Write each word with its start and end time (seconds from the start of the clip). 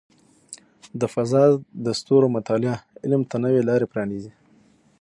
د 0.99 1.01
فضاء 1.13 1.49
د 1.85 1.87
ستورو 1.99 2.27
مطالعه 2.35 2.77
علم 3.03 3.21
ته 3.29 3.35
نوې 3.43 3.61
لارې 3.69 3.89
پرانیزي. 3.93 4.31